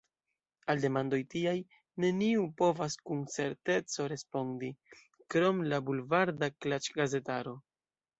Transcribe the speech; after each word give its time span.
Al 0.73 0.79
demandoj 0.83 1.17
tiaj 1.33 1.51
neniu 2.05 2.45
povas 2.61 2.95
kun 3.09 3.21
certeco 3.33 4.07
respondi– 4.15 4.71
krom 5.35 5.61
la 5.75 5.81
bulvarda 5.91 6.51
klaĉgazetaro. 6.57 7.55